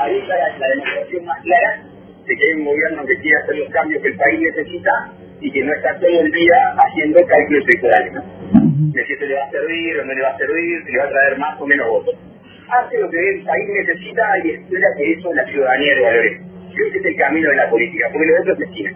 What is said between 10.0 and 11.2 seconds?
o no le va a servir, si le va a